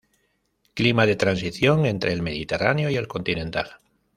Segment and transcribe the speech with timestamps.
[0.73, 3.79] Clima de transición entre el mediterráneo y el continental.